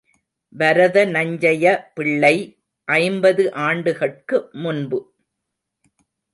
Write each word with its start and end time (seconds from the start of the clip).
வரத 0.55 1.05
நஞ்சையபிள்ளை 1.05 2.33
ஐம்பது 2.87 3.53
ஆண்டுகட்கு 3.53 4.39
முன்பு. 4.63 4.99